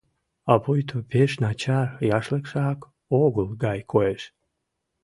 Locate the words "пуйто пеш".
0.63-1.31